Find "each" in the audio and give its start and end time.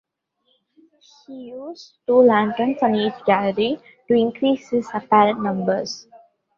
2.95-3.13